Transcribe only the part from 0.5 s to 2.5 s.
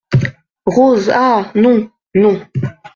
Rose Ah! non!… non!…